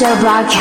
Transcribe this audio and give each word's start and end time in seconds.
Show 0.00 0.18
broadcast. 0.18 0.59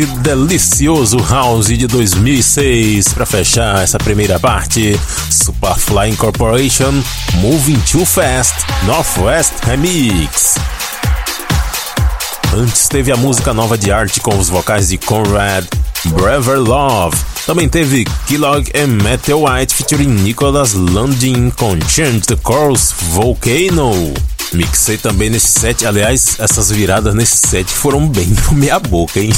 esse 0.00 0.06
delicioso 0.20 1.18
house 1.18 1.66
de 1.66 1.86
2006 1.86 3.12
para 3.12 3.26
fechar 3.26 3.82
essa 3.82 3.98
primeira 3.98 4.40
parte. 4.40 4.98
Superfly 5.30 6.10
Incorporation, 6.10 6.92
Moving 7.34 7.78
Too 7.80 8.06
Fast, 8.06 8.54
Northwest 8.86 9.52
Remix. 9.62 10.54
Antes 12.54 12.88
teve 12.88 13.12
a 13.12 13.16
música 13.16 13.52
nova 13.52 13.76
de 13.76 13.92
arte 13.92 14.20
com 14.20 14.38
os 14.38 14.48
vocais 14.48 14.88
de 14.88 14.96
Conrad, 14.96 15.66
Brever 16.06 16.60
Love. 16.60 17.16
Também 17.44 17.68
teve 17.68 18.06
Kellogg 18.26 18.70
e 18.72 18.86
Metal 18.86 19.42
White 19.42 19.74
featuring 19.74 20.08
Nicholas 20.08 20.72
Landin 20.72 21.50
com 21.50 21.78
Change 21.88 22.20
the 22.20 22.36
Course 22.36 22.94
Volcano. 23.10 24.14
Mixei 24.52 24.98
também 24.98 25.30
nesse 25.30 25.60
set, 25.60 25.86
aliás, 25.86 26.36
essas 26.40 26.70
viradas 26.70 27.14
nesse 27.14 27.36
set 27.48 27.70
foram 27.72 28.08
bem 28.08 28.26
no 28.50 28.56
meia 28.56 28.80
boca, 28.80 29.20
hein? 29.20 29.30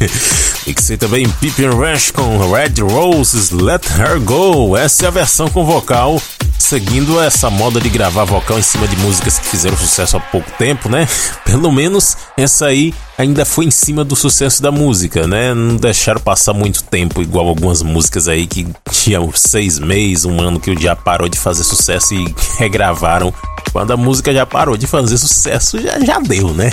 Mixei 0.66 0.96
também 0.96 1.28
Pippin 1.28 1.66
Rush 1.66 2.10
com 2.10 2.38
Red 2.50 2.80
Roses, 2.80 3.50
Let 3.50 3.84
Her 3.98 4.18
Go. 4.20 4.76
Essa 4.76 5.04
é 5.04 5.08
a 5.08 5.10
versão 5.10 5.48
com 5.48 5.64
vocal, 5.64 6.20
seguindo 6.58 7.20
essa 7.20 7.50
moda 7.50 7.80
de 7.80 7.90
gravar 7.90 8.24
vocal 8.24 8.58
em 8.58 8.62
cima 8.62 8.88
de 8.88 8.96
músicas 8.96 9.38
que 9.38 9.46
fizeram 9.46 9.76
sucesso 9.76 10.16
há 10.16 10.20
pouco 10.20 10.50
tempo, 10.58 10.88
né? 10.88 11.06
Pelo 11.44 11.70
menos 11.70 12.16
essa 12.36 12.66
aí 12.66 12.94
ainda 13.18 13.44
foi 13.44 13.66
em 13.66 13.70
cima 13.70 14.04
do 14.04 14.16
sucesso 14.16 14.62
da 14.62 14.70
música, 14.70 15.26
né? 15.26 15.52
Não 15.52 15.76
deixaram 15.76 16.20
passar 16.20 16.54
muito 16.54 16.82
tempo, 16.82 17.20
igual 17.20 17.46
algumas 17.46 17.82
músicas 17.82 18.26
aí 18.26 18.46
que 18.46 18.66
tinham 18.90 19.30
seis 19.34 19.78
meses, 19.78 20.24
um 20.24 20.40
ano 20.40 20.58
que 20.58 20.70
o 20.70 20.76
dia 20.76 20.96
parou 20.96 21.28
de 21.28 21.38
fazer 21.38 21.64
sucesso 21.64 22.14
e 22.14 22.34
regravaram 22.58 23.32
quando 23.76 23.90
a 23.90 23.96
música 23.98 24.32
já 24.32 24.46
parou 24.46 24.74
de 24.74 24.86
fazer 24.86 25.18
sucesso, 25.18 25.78
já, 25.78 26.00
já 26.00 26.18
deu, 26.18 26.54
né? 26.54 26.70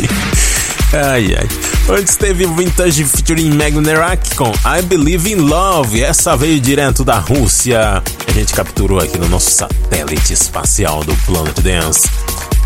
Ai, 0.92 1.34
ai. 1.34 1.48
Antes 1.96 2.16
teve 2.16 2.46
Vintage 2.46 3.04
featuring 3.04 3.52
Magnerak 3.52 4.34
com 4.34 4.52
I 4.66 4.82
Believe 4.82 5.32
in 5.32 5.36
Love. 5.36 6.02
Essa 6.02 6.36
veio 6.36 6.60
direto 6.60 7.04
da 7.04 7.18
Rússia. 7.18 8.02
A 8.26 8.32
gente 8.32 8.52
capturou 8.52 8.98
aqui 8.98 9.16
no 9.16 9.28
nosso 9.28 9.50
satélite 9.50 10.34
espacial 10.34 11.02
do 11.04 11.16
Planet 11.24 11.58
Dance. 11.60 12.06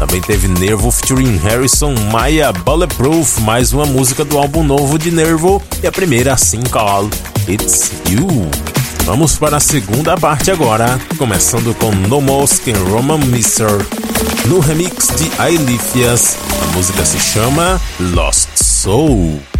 Também 0.00 0.20
teve 0.22 0.48
Nervo 0.48 0.90
featuring 0.90 1.36
Harrison 1.36 1.94
Maya 2.10 2.50
Bulletproof, 2.50 3.40
mais 3.42 3.72
uma 3.72 3.86
música 3.86 4.24
do 4.24 4.36
álbum 4.36 4.64
novo 4.64 4.98
de 4.98 5.12
Nervo 5.12 5.62
e 5.80 5.86
a 5.86 5.92
primeira 5.92 6.36
single, 6.36 7.08
It's 7.46 7.92
You. 8.08 8.73
Vamos 9.04 9.36
para 9.36 9.58
a 9.58 9.60
segunda 9.60 10.16
parte 10.16 10.50
agora, 10.50 10.98
começando 11.18 11.74
com 11.74 11.90
No 12.08 12.22
Mosque 12.22 12.72
Roman 12.72 13.18
Mister. 13.18 13.68
No 14.48 14.60
remix 14.60 15.08
de 15.16 15.30
Ailifias, 15.38 16.38
a 16.62 16.76
música 16.76 17.04
se 17.04 17.20
chama 17.20 17.78
Lost 18.00 18.48
Soul. 18.56 19.53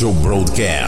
Show 0.00 0.14
Broadcast. 0.22 0.79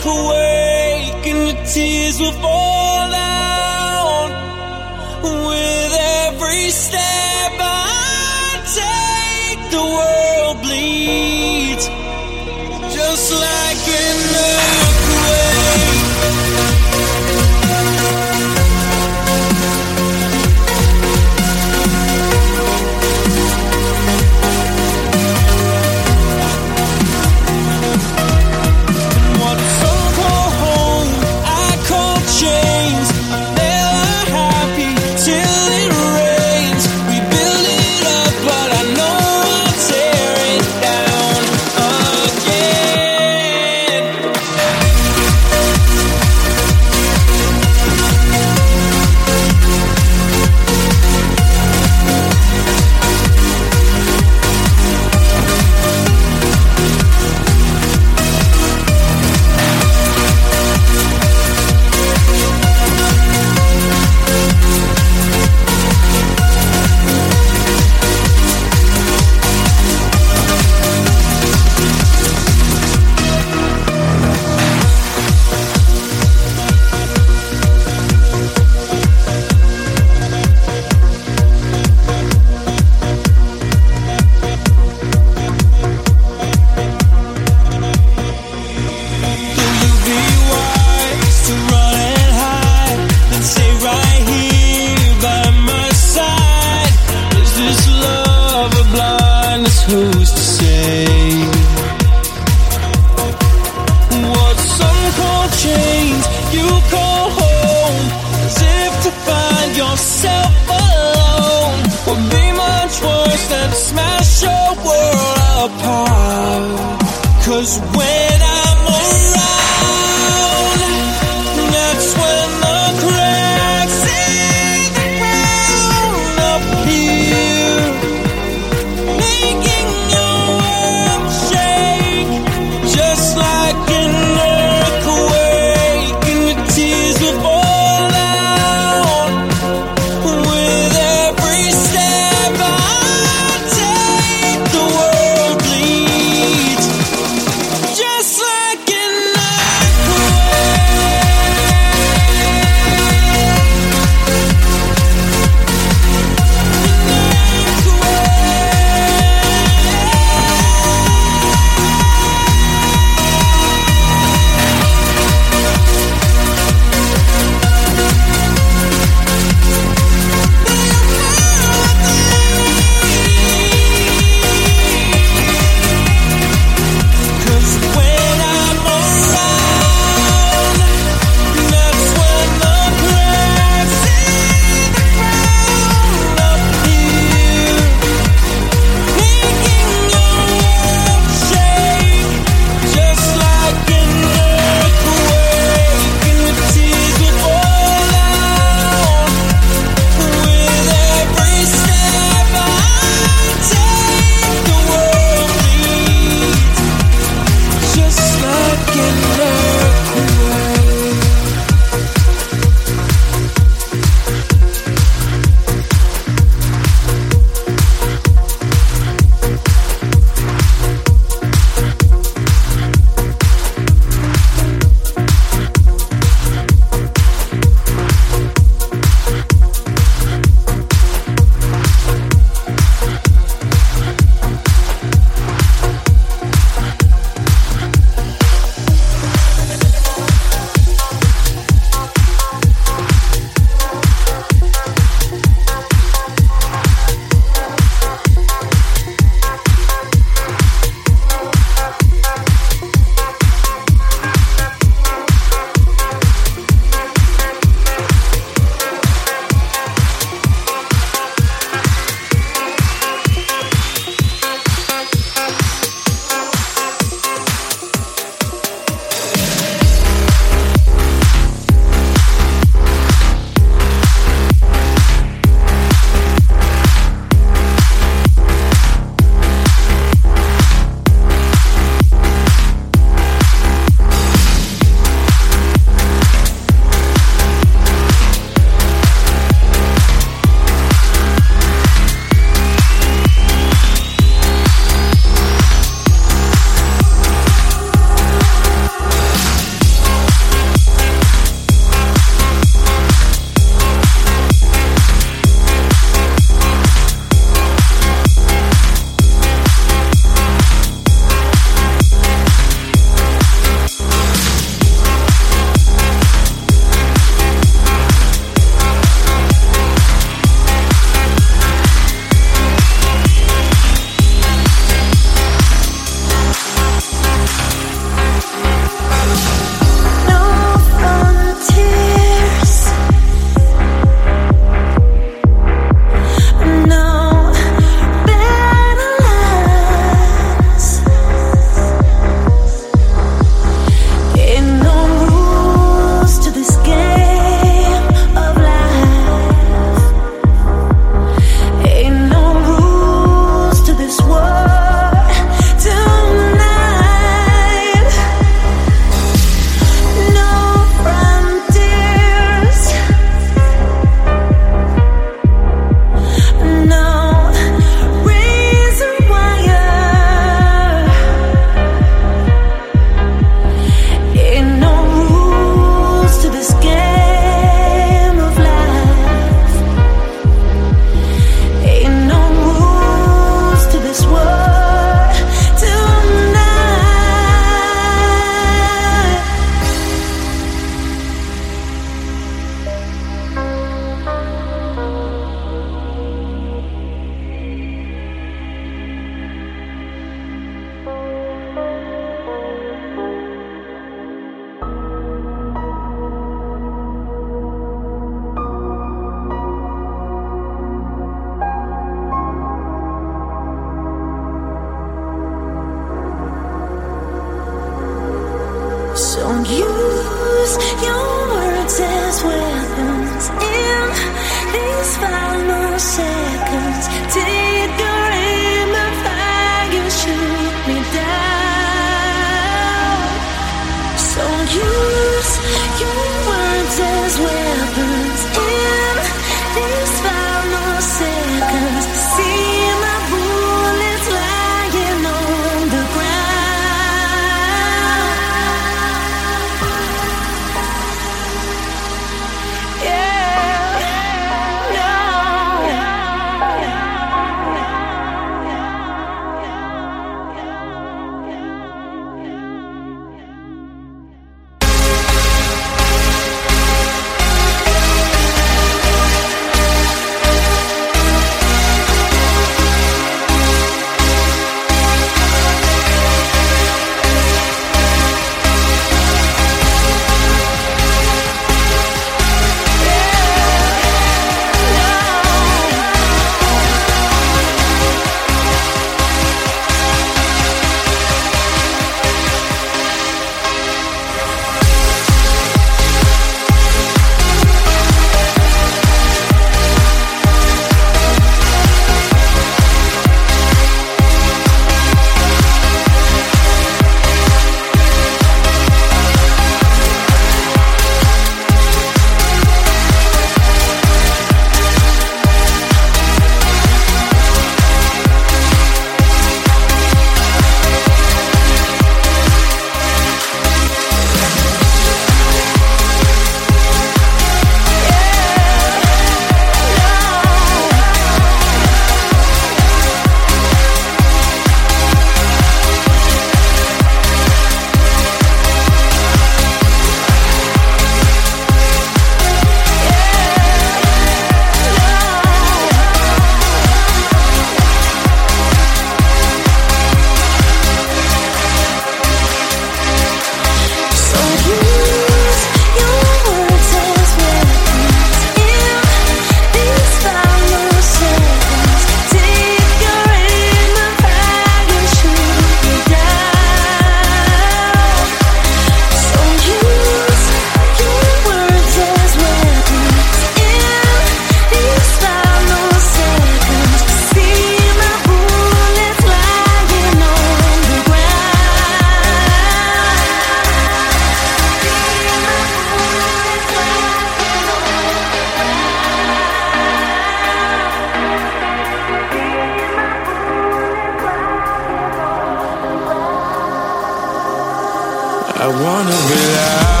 I 598.63 598.67
wanna 598.67 599.09
be 599.27 599.41
loud 599.55 600.00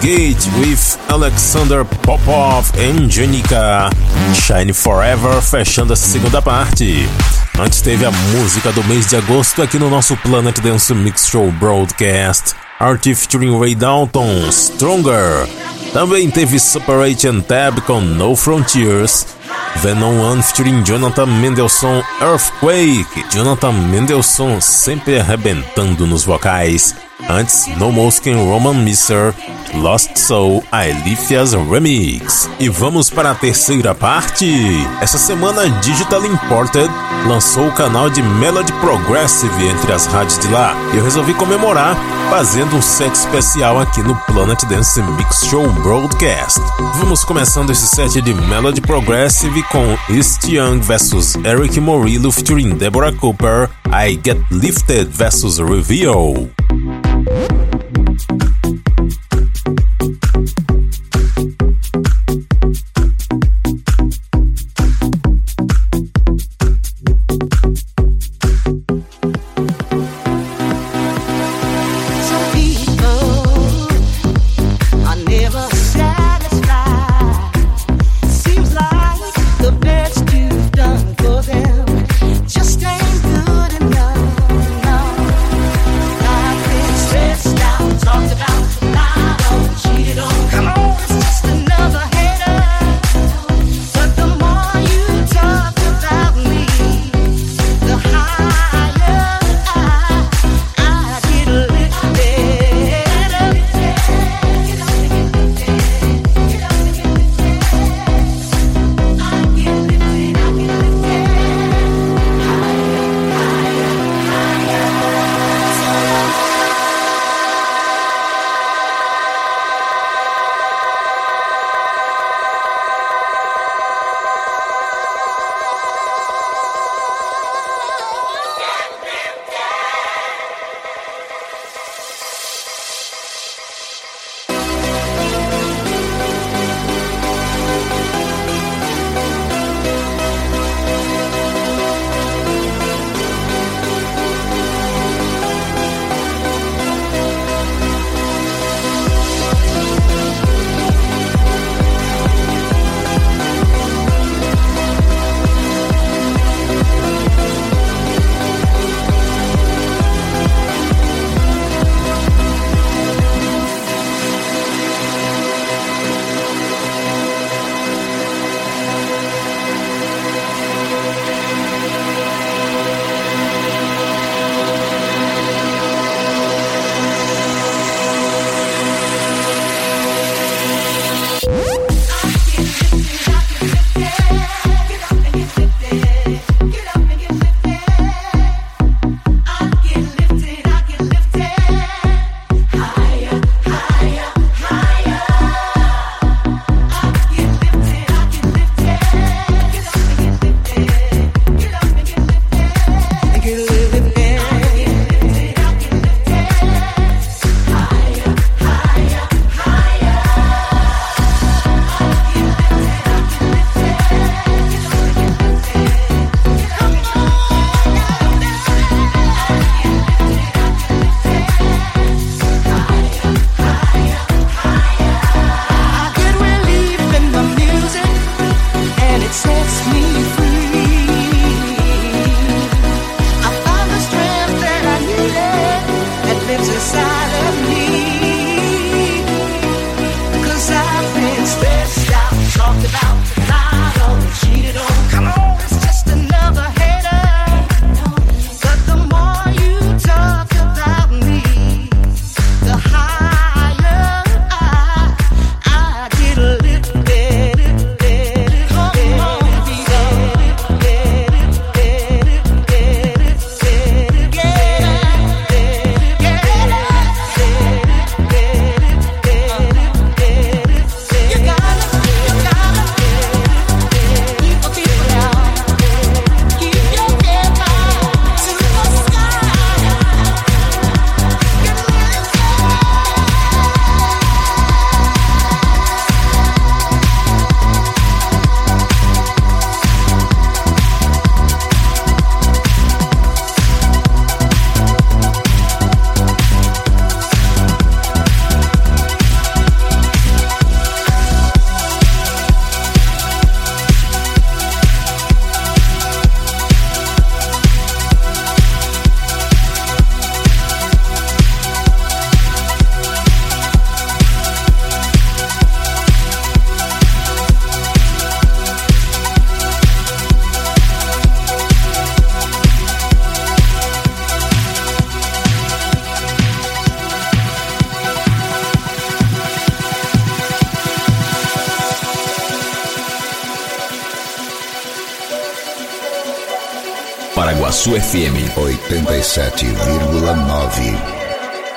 Gate 0.00 0.48
with 0.58 0.98
Alexander 1.10 1.84
Popov 1.84 2.72
e 2.74 3.06
Janica. 3.06 3.90
Shine 4.34 4.72
Forever 4.72 5.42
fechando 5.42 5.92
a 5.92 5.96
segunda 5.96 6.40
parte. 6.40 7.06
Antes 7.58 7.82
teve 7.82 8.06
a 8.06 8.10
música 8.10 8.72
do 8.72 8.82
mês 8.84 9.06
de 9.08 9.16
agosto 9.16 9.62
aqui 9.62 9.78
no 9.78 9.90
nosso 9.90 10.16
Planet 10.16 10.58
Dance 10.60 10.94
Mix 10.94 11.26
Show 11.26 11.52
Broadcast. 11.52 12.54
Artie 12.78 13.14
featuring 13.14 13.60
Ray 13.60 13.74
Dalton, 13.74 14.50
Stronger. 14.50 15.46
Também 15.92 16.30
teve 16.30 16.58
Separate 16.58 17.28
and 17.28 17.42
Tab 17.42 17.82
com 17.82 18.00
No 18.00 18.34
Frontiers. 18.34 19.26
Venom 19.82 20.18
One 20.18 20.42
featuring 20.42 20.82
Jonathan 20.82 21.26
Mendelssohn, 21.26 22.02
Earthquake. 22.22 23.24
Jonathan 23.30 23.72
Mendelssohn 23.72 24.62
sempre 24.62 25.20
arrebentando 25.20 26.06
nos 26.06 26.24
vocais. 26.24 26.94
Antes, 27.28 27.66
No 27.76 27.92
Moskin 27.92 28.34
Roman 28.34 28.72
Mister, 28.72 29.34
Lost 29.74 30.16
Soul, 30.16 30.62
Aelifias 30.70 31.52
Remix. 31.52 32.48
E 32.58 32.68
vamos 32.68 33.10
para 33.10 33.30
a 33.30 33.34
terceira 33.34 33.94
parte. 33.94 34.46
Essa 35.00 35.18
semana, 35.18 35.68
Digital 35.80 36.24
Imported 36.24 36.90
lançou 37.26 37.68
o 37.68 37.72
canal 37.72 38.08
de 38.10 38.22
Melody 38.22 38.72
Progressive 38.74 39.68
entre 39.68 39.92
as 39.92 40.06
rádios 40.06 40.38
de 40.38 40.48
lá. 40.48 40.74
Eu 40.94 41.04
resolvi 41.04 41.34
comemorar 41.34 41.96
fazendo 42.30 42.76
um 42.76 42.82
set 42.82 43.14
especial 43.14 43.78
aqui 43.78 44.02
no 44.02 44.14
Planet 44.26 44.62
Dance 44.64 45.02
Mix 45.02 45.44
Show 45.46 45.68
Broadcast. 45.82 46.60
Vamos 46.96 47.24
começando 47.24 47.70
esse 47.70 47.86
set 47.86 48.20
de 48.22 48.34
Melody 48.34 48.80
Progressive 48.80 49.62
com 49.64 49.96
East 50.08 50.44
Young 50.48 50.80
vs 50.80 51.36
Eric 51.44 51.80
Morillo 51.80 52.30
featuring 52.30 52.70
Deborah 52.70 53.12
Cooper, 53.12 53.68
I 53.86 54.18
Get 54.22 54.38
Lifted 54.50 55.10
vs 55.10 55.58
Reveal. 55.58 56.59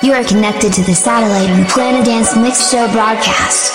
You 0.02 0.12
are 0.12 0.24
connected 0.24 0.72
to 0.72 0.82
the 0.82 0.92
satellite 0.92 1.48
on 1.50 1.60
the 1.60 1.66
Planet 1.66 2.04
Dance 2.04 2.36
Mix 2.36 2.68
Show 2.68 2.90
broadcast. 2.90 3.73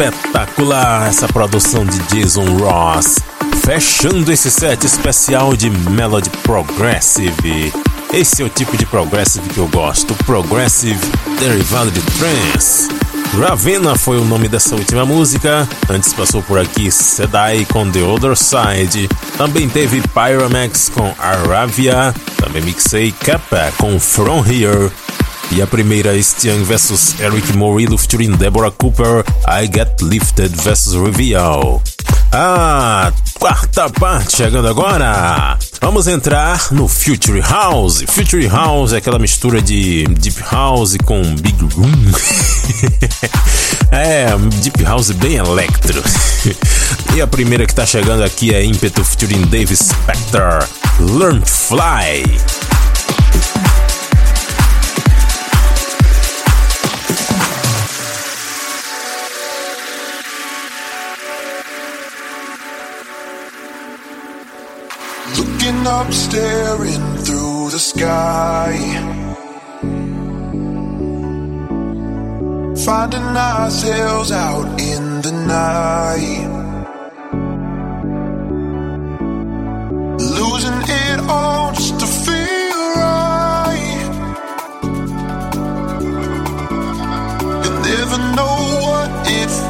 Espetacular 0.00 1.08
essa 1.08 1.28
produção 1.28 1.84
de 1.84 1.98
Jason 2.04 2.56
Ross. 2.56 3.16
Fechando 3.62 4.32
esse 4.32 4.50
set 4.50 4.86
especial 4.86 5.54
de 5.54 5.68
Melody 5.68 6.30
Progressive. 6.42 7.70
Esse 8.10 8.40
é 8.40 8.44
o 8.46 8.48
tipo 8.48 8.78
de 8.78 8.86
Progressive 8.86 9.46
que 9.50 9.58
eu 9.58 9.68
gosto. 9.68 10.14
Progressive 10.24 10.98
derivado 11.38 11.90
de 11.90 12.00
Trance. 12.00 12.88
Ravenna 13.38 13.94
foi 13.94 14.18
o 14.18 14.24
nome 14.24 14.48
dessa 14.48 14.74
última 14.74 15.04
música. 15.04 15.68
Antes 15.90 16.14
passou 16.14 16.42
por 16.42 16.58
aqui 16.58 16.90
Sedai 16.90 17.66
com 17.70 17.90
The 17.90 18.02
Other 18.02 18.36
Side. 18.36 19.06
Também 19.36 19.68
teve 19.68 20.00
Pyramex 20.00 20.88
com 20.88 21.14
Aravia. 21.18 22.14
Também 22.38 22.62
mixei 22.62 23.12
Kappa 23.12 23.70
com 23.76 24.00
From 24.00 24.46
Here. 24.46 24.90
E 25.52 25.60
a 25.60 25.66
primeira, 25.66 26.20
Stian 26.22 26.62
vs 26.62 27.16
Eric 27.20 27.52
Morillo 27.56 27.98
featuring 27.98 28.36
Deborah 28.36 28.70
Cooper, 28.70 29.24
I 29.48 29.66
Get 29.66 30.00
Lifted 30.00 30.54
vs 30.54 30.94
Reveal. 30.94 31.82
A 32.32 33.12
quarta 33.34 33.90
parte 33.90 34.36
chegando 34.36 34.68
agora. 34.68 35.58
Vamos 35.80 36.06
entrar 36.06 36.70
no 36.70 36.86
Future 36.86 37.40
House. 37.40 38.04
Future 38.06 38.46
House 38.46 38.92
é 38.92 38.98
aquela 38.98 39.18
mistura 39.18 39.60
de 39.60 40.04
Deep 40.04 40.40
House 40.52 40.96
com 41.04 41.20
Big 41.36 41.58
Room. 41.74 42.12
é, 43.90 44.26
Deep 44.62 44.84
House 44.84 45.10
bem 45.10 45.34
electro. 45.34 46.00
e 47.16 47.20
a 47.20 47.26
primeira 47.26 47.66
que 47.66 47.74
tá 47.74 47.84
chegando 47.84 48.22
aqui 48.22 48.54
é 48.54 48.64
Impeto 48.64 49.04
featuring 49.04 49.42
Dave 49.46 49.74
Spector, 49.74 50.64
Learn 51.00 51.40
to 51.40 51.50
Fly. 51.50 52.22
Up, 65.70 66.12
staring 66.12 67.16
through 67.18 67.70
the 67.70 67.78
sky. 67.78 68.76
Finding 72.84 73.36
ourselves 73.36 74.32
out 74.32 74.66
in 74.80 75.22
the 75.22 75.32
night. 75.46 76.48
Losing 80.18 80.80
it 80.82 81.20
all 81.30 81.72
just 81.72 82.00
to 82.00 82.06
feel 82.06 82.82
right. 82.96 84.10
You 87.64 87.70
never 87.90 88.18
know 88.34 88.56
what 88.86 89.10
it 89.30 89.69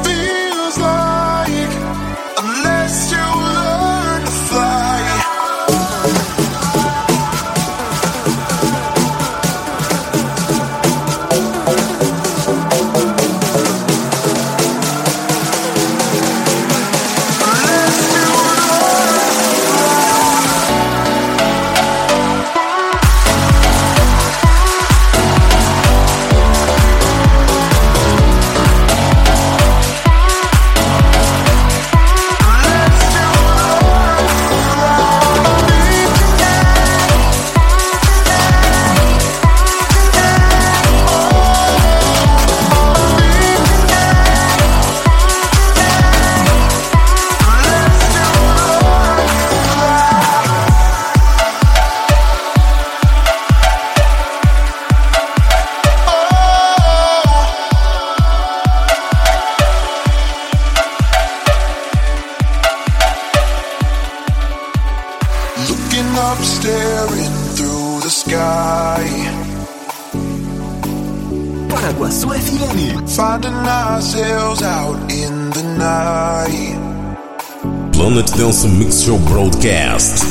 Show 79.01 79.17
Broadcast. 79.17 80.30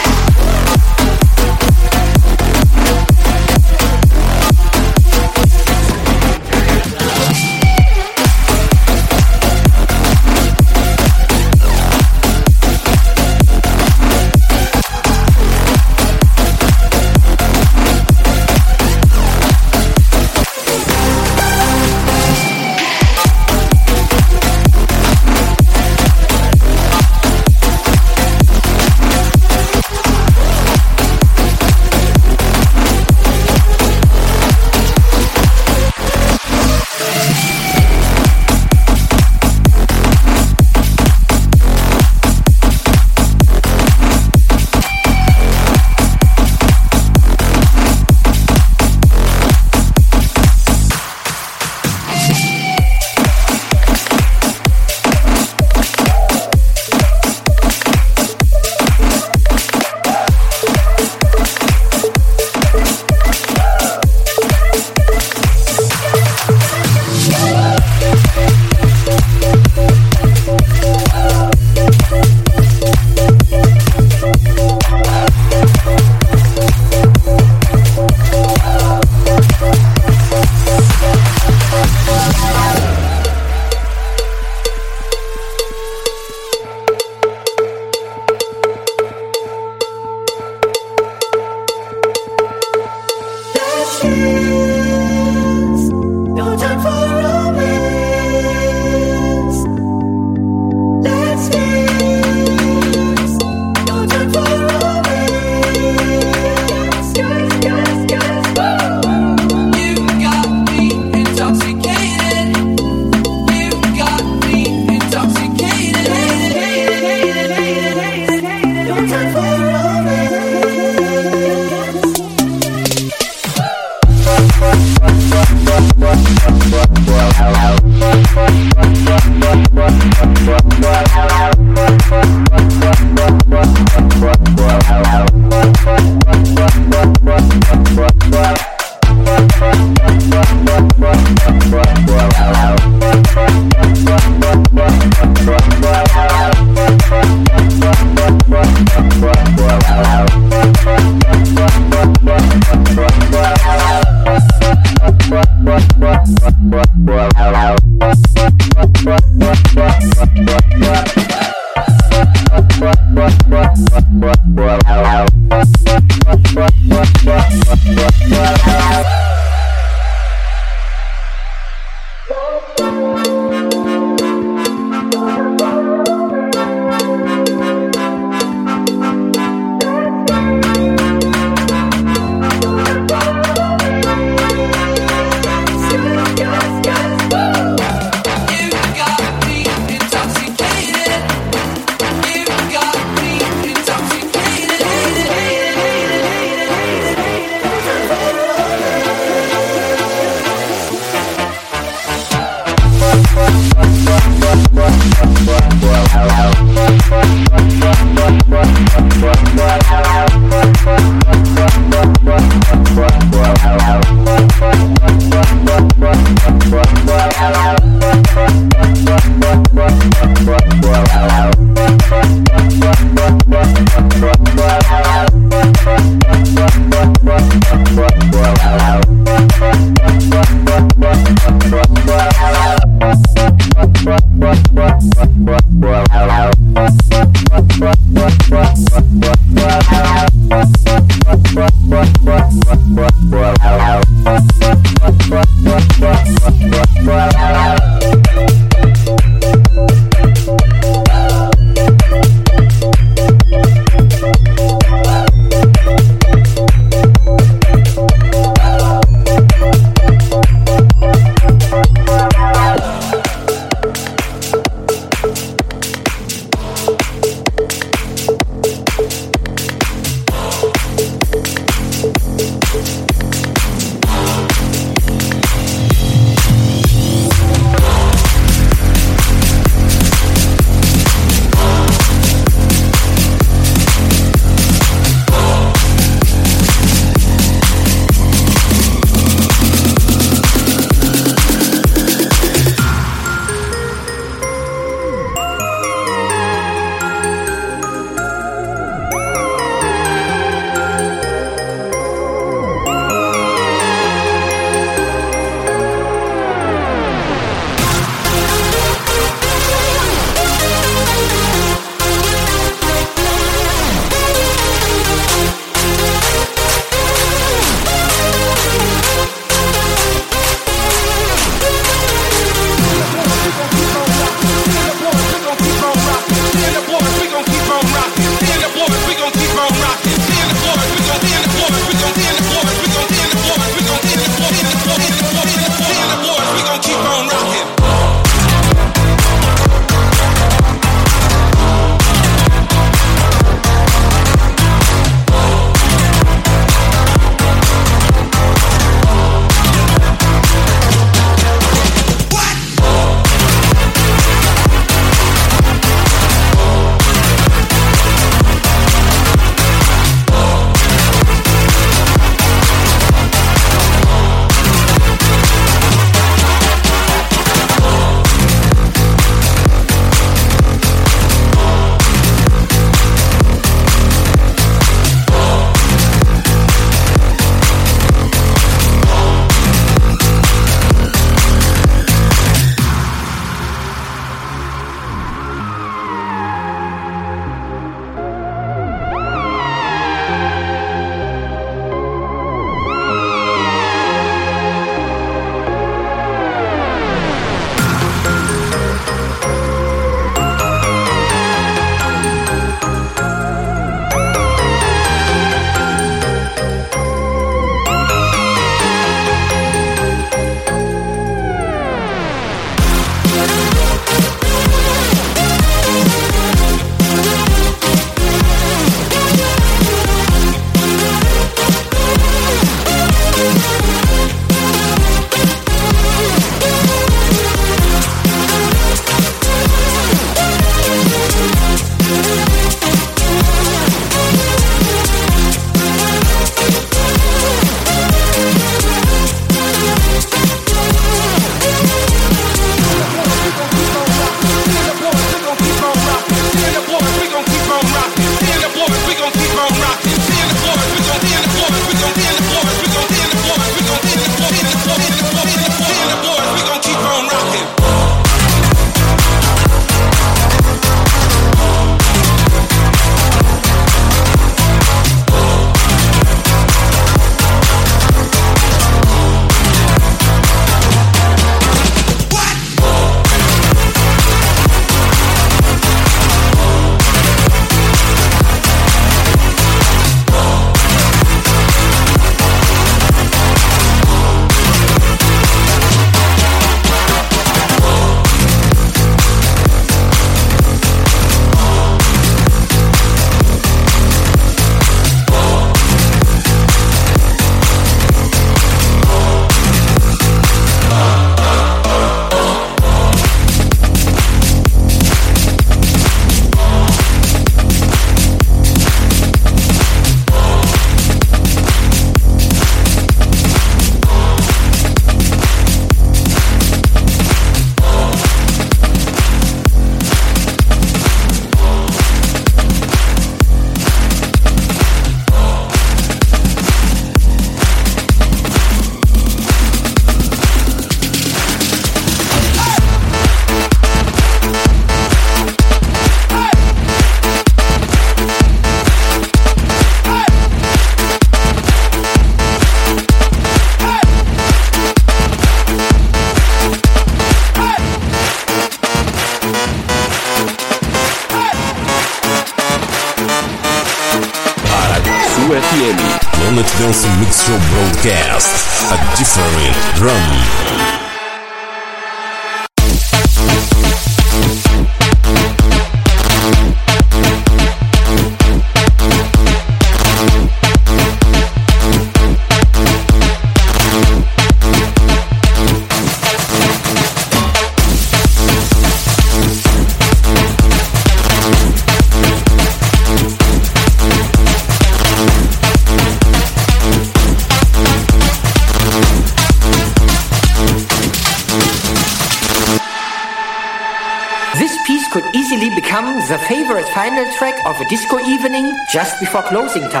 Before 599.21 599.43
closing 599.43 599.87
time. 599.87 600.00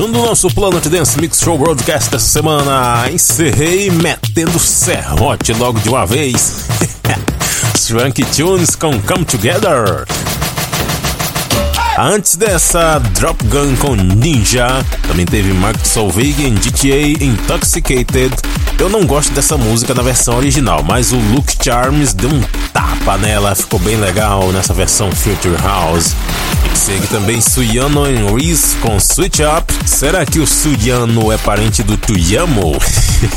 Fechando 0.00 0.18
o 0.18 0.26
nosso 0.26 0.48
Planet 0.48 0.86
Dance 0.86 1.20
Mix 1.20 1.40
Show 1.40 1.58
Broadcast 1.58 2.10
dessa 2.10 2.24
semana, 2.24 3.10
encerrei 3.12 3.90
metendo 3.90 4.58
serrote 4.58 5.52
logo 5.52 5.78
de 5.78 5.90
uma 5.90 6.06
vez. 6.06 6.64
Swanky 7.76 8.24
Tunes 8.24 8.74
com 8.74 8.98
Come 9.02 9.26
Together. 9.26 10.06
Antes 11.98 12.36
dessa, 12.36 12.98
Drop 13.12 13.44
Gun 13.44 13.76
com 13.76 13.94
Ninja. 13.94 14.82
Também 15.06 15.26
teve 15.26 15.52
Mark 15.52 15.84
Solveig 15.84 16.46
em 16.46 16.54
GTA 16.54 17.22
Intoxicated. 17.22 18.34
Eu 18.78 18.88
não 18.88 19.04
gosto 19.04 19.32
dessa 19.34 19.58
música 19.58 19.92
na 19.92 20.00
versão 20.00 20.38
original, 20.38 20.82
mas 20.82 21.12
o 21.12 21.16
Luke 21.16 21.54
Charms 21.62 22.14
deu 22.14 22.30
um 22.30 22.40
tapa 22.72 23.18
nela, 23.18 23.54
ficou 23.54 23.78
bem 23.78 23.96
legal 23.96 24.50
nessa 24.50 24.72
versão 24.72 25.12
Future 25.12 25.62
House. 25.62 26.14
E 26.72 26.78
segue 26.78 27.06
também 27.08 27.38
Suyano 27.42 28.04
Reese 28.34 28.76
com 28.76 28.98
Switch 28.98 29.40
Up. 29.40 29.79
Será 30.00 30.24
que 30.24 30.38
o 30.38 30.46
Suyano 30.46 31.30
é 31.30 31.36
parente 31.36 31.82
do 31.82 31.94
Tuyamo? 31.94 32.72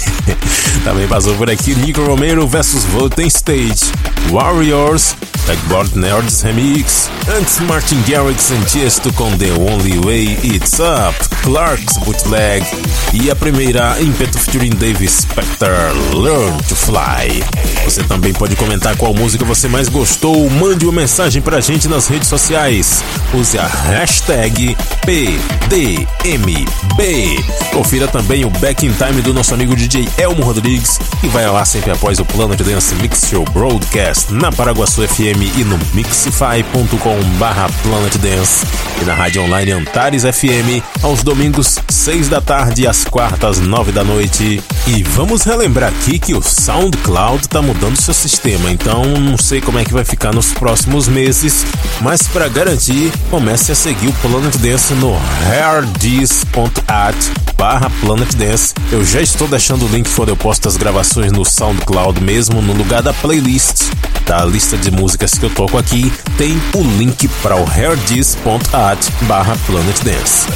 também 0.86 1.06
passou 1.10 1.36
por 1.36 1.50
aqui 1.50 1.76
Nico 1.76 2.02
Romero 2.02 2.48
vs 2.48 2.86
Voten 2.86 3.28
Stage. 3.28 3.92
Warriors, 4.32 5.14
Backboard 5.46 5.98
Nerds 5.98 6.42
Remix. 6.42 7.10
Antes 7.38 7.60
Martin 7.60 8.02
Garrix 8.08 8.52
em 8.52 8.62
Tiesto 8.62 9.12
com 9.14 9.36
The 9.38 9.52
Only 9.52 10.00
Way 10.00 10.40
It's 10.44 10.80
Up. 10.80 11.14
Clark's 11.42 11.98
Bootleg. 11.98 12.66
E 13.14 13.30
a 13.30 13.36
primeira 13.36 14.02
Impeto 14.02 14.40
featuring 14.40 14.72
Dave 14.72 15.08
Spector, 15.08 15.70
Learn 16.14 16.58
to 16.64 16.76
Fly. 16.76 17.44
Você 17.84 18.02
também 18.04 18.34
pode 18.34 18.56
comentar 18.56 18.96
qual 18.96 19.14
música 19.14 19.44
você 19.44 19.68
mais 19.68 19.90
gostou. 19.90 20.50
Mande 20.50 20.86
uma 20.86 21.02
mensagem 21.02 21.42
pra 21.42 21.60
gente 21.60 21.88
nas 21.88 22.08
redes 22.08 22.28
sociais. 22.28 23.04
Use 23.34 23.58
a 23.58 23.68
hashtag 23.68 24.76
PDMB. 25.06 26.54
Confira 27.72 28.08
também 28.08 28.46
o 28.46 28.50
Back 28.50 28.86
in 28.86 28.94
Time 28.94 29.22
do 29.22 29.34
nosso 29.34 29.54
amigo 29.54 29.76
DJ 29.76 30.08
Elmo 30.18 30.44
Rodrigues, 30.44 31.00
que 31.20 31.28
vai 31.28 31.46
lá 31.50 31.66
sempre 31.66 31.92
após 31.92 32.20
o 32.20 32.26
Planet 32.26 32.62
Dance 32.62 32.96
Mix 32.96 33.28
Show 33.30 33.44
Broadcast 33.52 34.34
na 34.34 34.52
Paraguaçu 34.52 35.08
FM 35.08 35.33
e 35.42 35.64
no 35.64 35.80
mixify.com 35.94 37.24
barra 37.40 37.68
Planet 37.82 38.18
Dance 38.18 38.66
e 39.02 39.06
na 39.06 39.14
rádio 39.14 39.42
online 39.44 39.72
Antares 39.72 40.24
FM 40.24 40.84
aos 41.02 41.24
domingos 41.24 41.80
6 41.90 42.30
da 42.30 42.40
tarde 42.40 42.84
e 42.84 42.88
às 42.88 43.04
quartas 43.04 43.60
9 43.60 43.92
da 43.92 44.04
noite. 44.04 44.62
E 44.86 45.04
vamos 45.04 45.44
relembrar 45.44 45.90
aqui 45.90 46.20
que 46.20 46.34
o 46.36 46.42
SoundCloud 46.42 47.42
está 47.42 47.62
mudando 47.62 48.00
seu 48.00 48.14
sistema, 48.14 48.70
então 48.72 49.04
não 49.06 49.38
sei 49.38 49.62
como 49.62 49.80
é 49.80 49.86
que 49.86 49.94
vai 49.94 50.06
ficar 50.06 50.34
nos 50.34 50.54
próximos 50.54 51.08
meses, 51.08 51.66
mas 52.02 52.28
para 52.28 52.48
garantir, 52.48 53.12
comece 53.30 53.72
a 53.72 53.76
seguir 53.76 54.10
o 54.10 54.14
Planet 54.14 54.56
Dance 54.58 54.94
no 54.94 55.16
hairdis.at 55.48 57.16
barra 57.58 57.90
Planet 58.02 58.34
Dance. 58.36 58.74
Eu 58.92 59.04
já 59.06 59.22
estou 59.22 59.48
deixando 59.48 59.86
o 59.86 59.90
link 59.90 60.10
quando 60.10 60.30
eu 60.30 60.38
posto 60.38 60.68
as 60.68 60.78
gravações 60.78 61.32
no 61.32 61.46
SoundCloud 61.46 62.22
mesmo, 62.22 62.62
no 62.62 62.74
lugar 62.74 63.02
da 63.02 63.14
playlist 63.14 63.84
da 64.26 64.46
lista 64.46 64.78
de 64.78 64.90
músicas 65.24 65.40
que 65.40 65.46
eu 65.46 65.50
toco 65.50 65.78
aqui, 65.78 66.12
tem 66.38 66.62
o 66.76 66.82
link 66.98 67.28
para 67.42 67.56
o 67.56 67.66
hairdis.at 67.66 69.10
barra 69.22 69.58
Planet 69.66 69.98
Dance. 70.04 70.48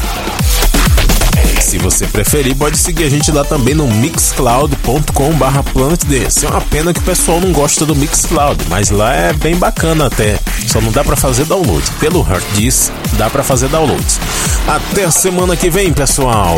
Se 1.62 1.78
você 1.78 2.06
preferir, 2.08 2.56
pode 2.56 2.78
seguir 2.78 3.06
a 3.06 3.10
gente 3.10 3.32
lá 3.32 3.44
também 3.44 3.74
no 3.74 3.88
mixcloud.com/barra 3.88 5.64
Planet 5.64 6.04
Dance. 6.06 6.46
É 6.46 6.50
uma 6.50 6.62
pena 6.62 6.94
que 6.94 7.00
o 7.00 7.04
pessoal 7.04 7.40
não 7.40 7.52
gosta 7.52 7.86
do 7.86 7.96
Mixcloud, 7.96 8.66
mas 8.70 8.90
lá 8.90 9.14
é 9.14 9.34
bem 9.34 9.56
bacana 9.56 10.08
até. 10.08 10.40
Só 10.68 10.82
não 10.82 10.92
dá 10.92 11.04
para 11.04 11.16
fazer 11.16 11.46
download. 11.46 11.90
Pelo 12.00 12.26
Heart 12.28 12.46
Diz, 12.54 12.92
dá 13.18 13.30
para 13.30 13.44
fazer 13.44 13.70
download. 13.70 14.06
Até 14.68 15.06
a 15.06 15.12
semana 15.12 15.56
que 15.56 15.70
vem, 15.70 15.94
pessoal. 15.94 16.58